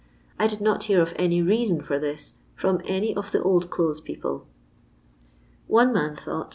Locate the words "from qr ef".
2.55-3.31